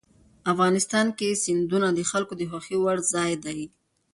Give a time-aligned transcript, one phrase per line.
[0.53, 3.61] افغانستان کې سیندونه د خلکو د خوښې وړ ځای دی.